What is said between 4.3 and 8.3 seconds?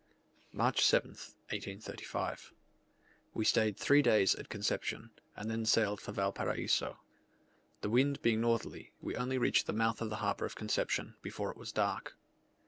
at Concepcion, and then sailed for Valparaiso. The wind